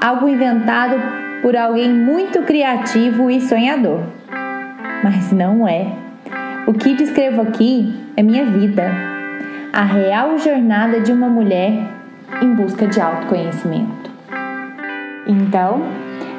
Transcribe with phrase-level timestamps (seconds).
[0.00, 0.96] algo inventado
[1.42, 4.00] por alguém muito criativo e sonhador.
[5.04, 5.92] Mas não é.
[6.66, 8.90] O que descrevo aqui é minha vida,
[9.74, 11.74] a real jornada de uma mulher
[12.40, 14.10] em busca de autoconhecimento.
[15.26, 15.82] Então,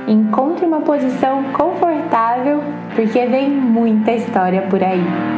[0.07, 2.63] encontre uma posição confortável,
[2.95, 5.32] porque vem muita história por aí.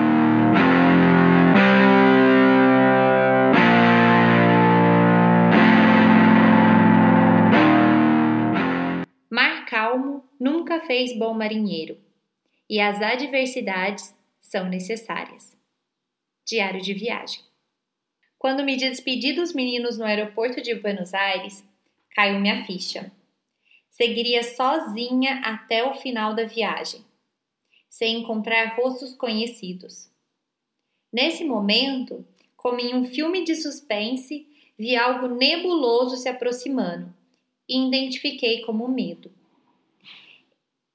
[10.86, 11.98] Fez bom marinheiro,
[12.70, 15.56] e as adversidades são necessárias.
[16.46, 17.42] Diário de viagem.
[18.38, 21.64] Quando me despedi dos meninos no aeroporto de Buenos Aires,
[22.12, 23.12] caiu minha ficha.
[23.90, 27.04] Seguiria sozinha até o final da viagem,
[27.90, 30.12] sem encontrar rostos conhecidos.
[31.12, 32.26] Nesse momento,
[32.56, 34.48] como em um filme de suspense,
[34.78, 37.14] vi algo nebuloso se aproximando
[37.68, 39.32] e identifiquei como medo.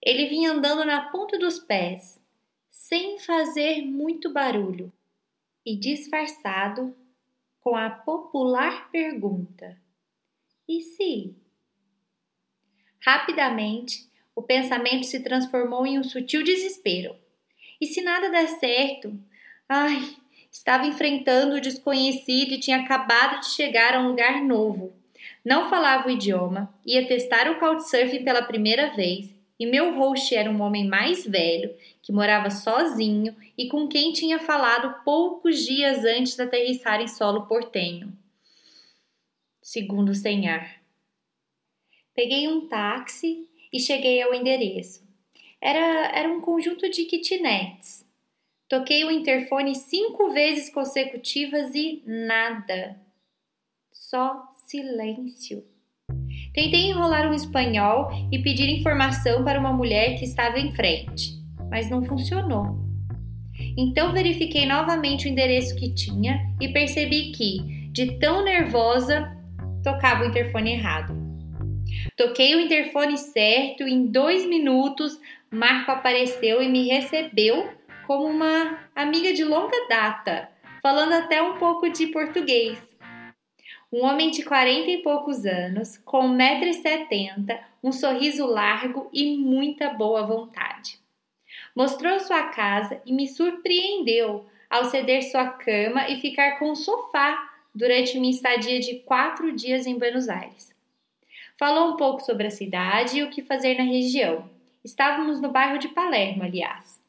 [0.02, 2.18] Ele vinha andando na ponta dos pés,
[2.70, 4.90] sem fazer muito barulho,
[5.64, 6.96] e disfarçado
[7.60, 9.76] com a popular pergunta:
[10.66, 11.36] E se?
[13.04, 17.14] Rapidamente, o pensamento se transformou em um sutil desespero.
[17.78, 19.18] E se nada der certo?
[19.68, 20.16] Ai,
[20.50, 24.94] estava enfrentando o desconhecido e tinha acabado de chegar a um lugar novo.
[25.44, 30.50] Não falava o idioma, ia testar o couchsurfing pela primeira vez e meu host era
[30.50, 36.34] um homem mais velho que morava sozinho e com quem tinha falado poucos dias antes
[36.34, 38.10] de aterrissar em solo portenho.
[39.60, 40.80] Segundo sem ar.
[42.14, 45.06] Peguei um táxi e cheguei ao endereço.
[45.60, 48.08] Era, era um conjunto de kitnets.
[48.66, 52.98] Toquei o interfone cinco vezes consecutivas e nada.
[53.92, 55.69] Só silêncio.
[56.52, 61.38] Tentei enrolar um espanhol e pedir informação para uma mulher que estava em frente,
[61.70, 62.78] mas não funcionou.
[63.76, 69.36] Então verifiquei novamente o endereço que tinha e percebi que, de tão nervosa,
[69.84, 71.14] tocava o interfone errado.
[72.16, 75.18] Toquei o interfone certo e em dois minutos
[75.50, 77.68] Marco apareceu e me recebeu
[78.06, 80.48] como uma amiga de longa data,
[80.82, 82.89] falando até um pouco de português.
[83.92, 90.24] Um homem de quarenta e poucos anos, com 1,70m, um sorriso largo e muita boa
[90.24, 91.00] vontade.
[91.74, 97.50] Mostrou sua casa e me surpreendeu ao ceder sua cama e ficar com o sofá
[97.74, 100.72] durante minha estadia de quatro dias em Buenos Aires.
[101.58, 104.48] Falou um pouco sobre a cidade e o que fazer na região.
[104.84, 106.99] Estávamos no bairro de Palermo, aliás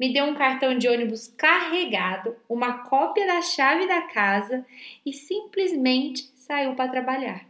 [0.00, 4.64] me deu um cartão de ônibus carregado, uma cópia da chave da casa
[5.04, 7.46] e simplesmente saiu para trabalhar.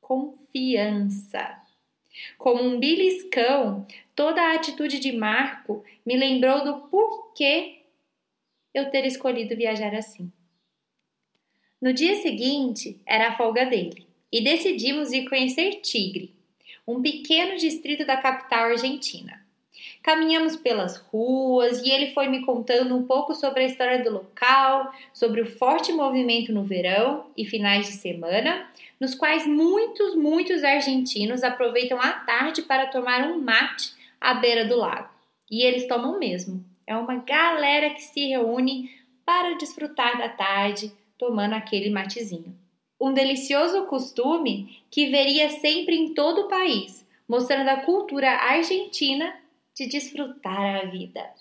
[0.00, 1.56] Confiança.
[2.36, 7.82] Como um beliscão, toda a atitude de Marco me lembrou do porquê
[8.74, 10.32] eu ter escolhido viajar assim.
[11.80, 16.34] No dia seguinte era a folga dele e decidimos ir conhecer Tigre,
[16.84, 19.41] um pequeno distrito da capital argentina.
[20.02, 24.92] Caminhamos pelas ruas e ele foi me contando um pouco sobre a história do local,
[25.12, 28.68] sobre o forte movimento no verão e finais de semana,
[28.98, 34.76] nos quais muitos, muitos argentinos aproveitam a tarde para tomar um mate à beira do
[34.76, 35.08] lago.
[35.48, 36.64] E eles tomam mesmo.
[36.84, 38.90] É uma galera que se reúne
[39.24, 42.56] para desfrutar da tarde tomando aquele matezinho.
[43.00, 49.32] Um delicioso costume que veria sempre em todo o país, mostrando a cultura argentina
[49.74, 51.32] de desfrutar a vida.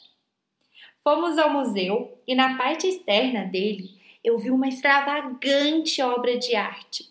[1.04, 7.10] Fomos ao museu e na parte externa dele eu vi uma extravagante obra de arte.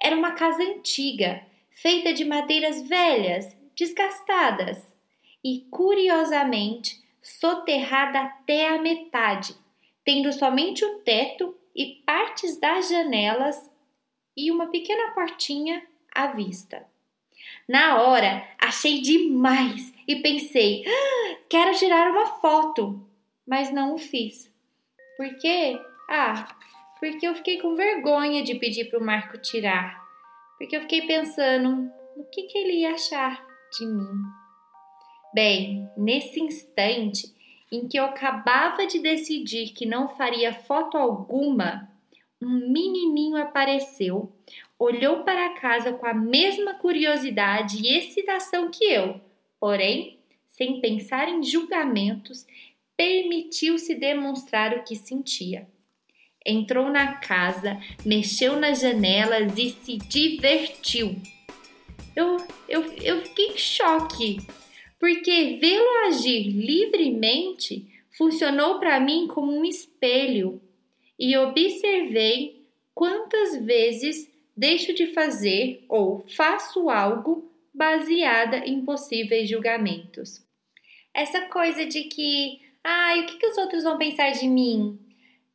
[0.00, 4.92] Era uma casa antiga, feita de madeiras velhas, desgastadas
[5.44, 9.54] e, curiosamente, soterrada até a metade,
[10.04, 13.70] tendo somente o teto e partes das janelas
[14.36, 16.89] e uma pequena portinha à vista.
[17.70, 23.00] Na hora, achei demais e pensei: ah, quero tirar uma foto,
[23.46, 24.52] mas não o fiz.
[25.16, 25.78] Por quê?
[26.08, 26.48] Ah,
[26.98, 30.02] porque eu fiquei com vergonha de pedir para o Marco tirar.
[30.58, 33.40] Porque eu fiquei pensando o que, que ele ia achar
[33.78, 34.18] de mim.
[35.32, 37.32] Bem, nesse instante
[37.70, 41.88] em que eu acabava de decidir que não faria foto alguma,
[42.40, 44.32] um menininho apareceu,
[44.78, 49.20] olhou para a casa com a mesma curiosidade e excitação que eu,
[49.58, 52.46] porém, sem pensar em julgamentos,
[52.96, 55.68] permitiu-se demonstrar o que sentia.
[56.44, 61.16] Entrou na casa, mexeu nas janelas e se divertiu.
[62.16, 62.38] Eu,
[62.68, 64.38] eu, eu fiquei em choque,
[64.98, 70.60] porque vê-lo agir livremente funcionou para mim como um espelho
[71.20, 74.26] e observei quantas vezes
[74.56, 80.42] deixo de fazer ou faço algo baseada em possíveis julgamentos.
[81.12, 84.98] Essa coisa de que, ai, o que, que os outros vão pensar de mim?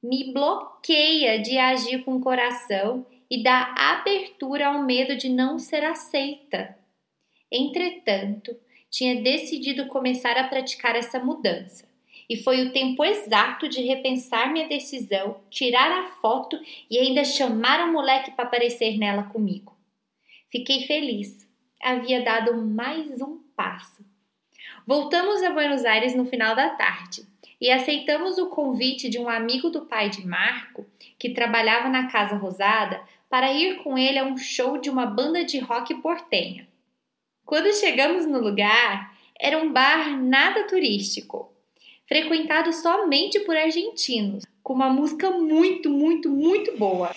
[0.04, 5.84] Me bloqueia de agir com o coração e dá abertura ao medo de não ser
[5.84, 6.78] aceita.
[7.52, 8.56] Entretanto,
[8.92, 11.95] tinha decidido começar a praticar essa mudança
[12.30, 17.88] e foi o tempo exato de repensar minha decisão, tirar a foto e ainda chamar
[17.88, 19.76] o moleque para aparecer nela comigo.
[20.50, 21.46] Fiquei feliz.
[21.82, 24.04] Havia dado mais um passo.
[24.88, 27.26] Voltamos a Buenos Aires no final da tarde
[27.60, 30.86] e aceitamos o convite de um amigo do pai de Marco,
[31.18, 35.44] que trabalhava na Casa Rosada, para ir com ele a um show de uma banda
[35.44, 36.68] de rock portenha.
[37.46, 41.52] Quando chegamos no lugar, era um bar nada turístico,
[42.08, 47.12] frequentado somente por argentinos, com uma música muito, muito, muito boa.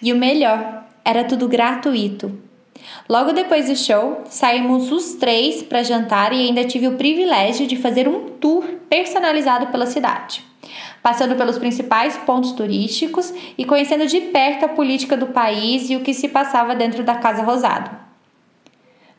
[0.00, 2.40] E o melhor, era tudo gratuito.
[3.08, 7.76] Logo depois do show, saímos os três para jantar e ainda tive o privilégio de
[7.76, 10.51] fazer um tour personalizado pela cidade
[11.02, 16.00] passando pelos principais pontos turísticos e conhecendo de perto a política do país e o
[16.00, 17.90] que se passava dentro da Casa Rosado.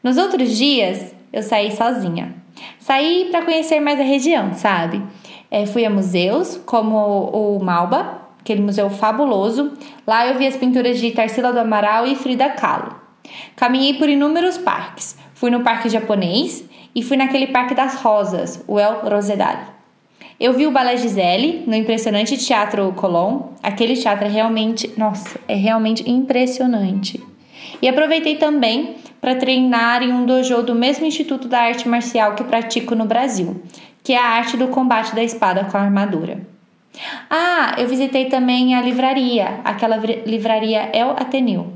[0.02, 2.36] Nos outros dias, eu saí sozinha.
[2.80, 5.02] Saí para conhecer mais a região, sabe?
[5.50, 9.74] É, fui a museus, como o, o Malba, aquele museu fabuloso.
[10.06, 12.96] Lá eu vi as pinturas de Tarsila do Amaral e Frida Kahlo.
[13.56, 15.18] Caminhei por inúmeros parques.
[15.34, 16.64] Fui no Parque Japonês
[16.96, 19.74] e fui naquele Parque das Rosas, o El Rosedale.
[20.40, 23.50] Eu vi o Balé Gisele no impressionante Teatro Colón.
[23.62, 27.22] Aquele teatro é realmente, nossa, é realmente impressionante.
[27.82, 32.44] E aproveitei também para treinar em um dojo do mesmo Instituto da Arte Marcial que
[32.44, 33.62] pratico no Brasil,
[34.04, 36.42] que é a arte do combate da espada com a armadura.
[37.30, 41.74] Ah, eu visitei também a livraria, aquela livraria El Ateneu.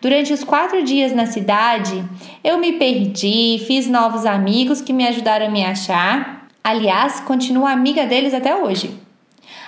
[0.00, 2.04] Durante os quatro dias na cidade,
[2.42, 8.06] eu me perdi, fiz novos amigos que me ajudaram a me achar Aliás, continua amiga
[8.06, 8.98] deles até hoje.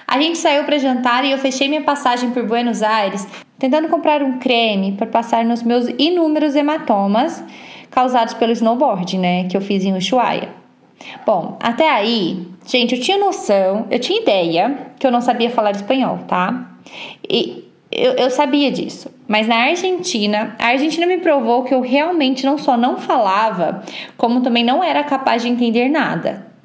[0.08, 4.22] A gente saiu para jantar e eu fechei minha passagem por Buenos Aires tentando comprar
[4.22, 7.44] um creme para passar nos meus inúmeros hematomas
[7.90, 10.48] causados pelo snowboard, né, que eu fiz em Ushuaia.
[11.26, 15.72] Bom, até aí, gente, eu tinha noção, eu tinha ideia que eu não sabia falar
[15.72, 16.78] espanhol, tá?
[17.28, 17.62] E
[17.92, 19.10] eu, eu sabia disso.
[19.28, 23.82] Mas na Argentina, a Argentina me provou que eu realmente não só não falava,
[24.16, 26.55] como também não era capaz de entender nada.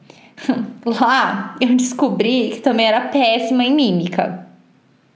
[0.85, 4.47] Lá eu descobri que também era péssima em mímica.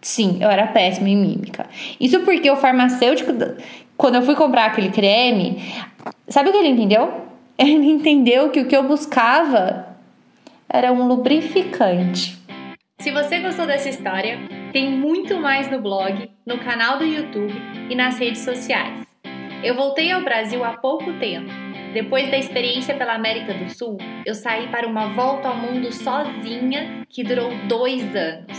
[0.02, 1.66] Sim, eu era péssima em mímica.
[2.00, 3.32] Isso porque o farmacêutico,
[3.98, 5.64] quando eu fui comprar aquele creme,
[6.28, 7.26] sabe o que ele entendeu?
[7.58, 9.88] Ele entendeu que o que eu buscava
[10.68, 12.38] era um lubrificante.
[13.00, 14.38] Se você gostou dessa história,
[14.74, 17.54] tem muito mais no blog, no canal do YouTube
[17.90, 19.08] e nas redes sociais.
[19.64, 21.65] Eu voltei ao Brasil há pouco tempo.
[21.96, 27.06] Depois da experiência pela América do Sul, eu saí para uma volta ao mundo sozinha
[27.08, 28.58] que durou dois anos.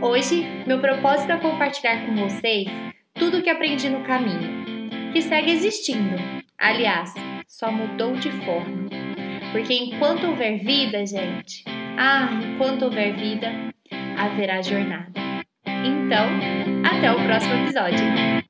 [0.00, 2.68] Hoje, meu propósito é compartilhar com vocês
[3.14, 6.14] tudo o que aprendi no caminho, que segue existindo.
[6.56, 7.12] Aliás,
[7.48, 8.88] só mudou de forma.
[9.50, 11.64] Porque enquanto houver vida, gente,
[11.98, 13.50] ah, enquanto houver vida,
[14.16, 15.10] haverá jornada.
[15.66, 16.28] Então,
[16.88, 18.41] até o próximo episódio.